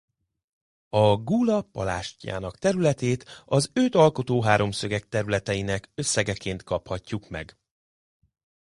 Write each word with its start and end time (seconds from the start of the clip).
A 0.89 1.15
gúla 1.17 1.61
palástjának 1.61 2.57
területét 2.57 3.41
az 3.45 3.69
őt 3.73 3.95
alkotó 3.95 4.41
háromszögek 4.41 5.07
területeinek 5.07 5.89
összegeként 5.95 6.63
kaphatjuk 6.63 7.29
meg. 7.29 7.57